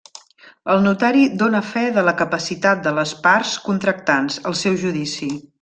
[0.75, 5.35] El Notari dóna fe de la capacitat de les parts contractants, al seu judici.